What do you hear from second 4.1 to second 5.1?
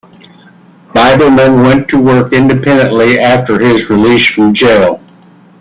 from jail.